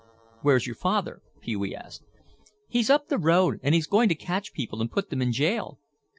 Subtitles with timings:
[0.41, 2.03] "Where's your father?" Pee wee asked.
[2.67, 5.77] "He's up the road and he's going to catch people and put them in jail."